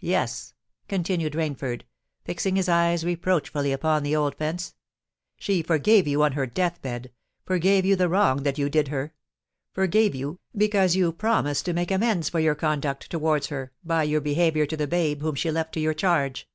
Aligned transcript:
"Yes," 0.00 0.54
continued 0.88 1.34
Rainford, 1.34 1.82
fixing 2.24 2.56
his 2.56 2.68
eyes 2.68 3.04
reproachfully 3.04 3.70
upon 3.70 4.02
the 4.02 4.16
old 4.16 4.34
fence; 4.34 4.74
"she 5.38 5.62
forgave 5.62 6.04
you 6.08 6.20
on 6.24 6.32
her 6.32 6.46
death 6.46 6.82
bed—forgave 6.82 7.84
you 7.84 7.94
the 7.94 8.08
wrong 8.08 8.42
that 8.42 8.58
you 8.58 8.68
did 8.68 8.88
her,—forgave 8.88 10.16
you, 10.16 10.40
because 10.56 10.96
you 10.96 11.12
promised 11.12 11.64
to 11.66 11.72
make 11.72 11.92
amends 11.92 12.28
for 12.28 12.40
your 12.40 12.56
conduct 12.56 13.08
towards 13.08 13.46
her 13.46 13.72
by 13.84 14.02
your 14.02 14.20
behaviour 14.20 14.66
to 14.66 14.76
the 14.76 14.88
babe 14.88 15.20
whom 15.22 15.36
she 15.36 15.48
left 15.48 15.72
to 15.74 15.78
your 15.80 15.94
charge." 15.94 16.48